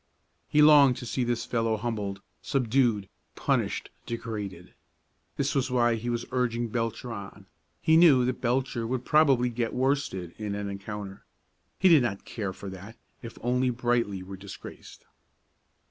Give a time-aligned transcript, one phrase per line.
[0.49, 4.73] He longed to see this fellow humbled, subdued, punished, degraded.
[5.37, 7.45] This was why he was urging Belcher on.
[7.83, 11.23] He knew that Belcher would probably get worsted in an encounter;
[11.77, 15.05] he did not care for that if only Brightly were disgraced.